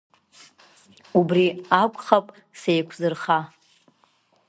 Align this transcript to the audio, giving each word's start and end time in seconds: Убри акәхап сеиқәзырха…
Убри 1.19 1.45
акәхап 1.81 2.27
сеиқәзырха… 2.59 3.39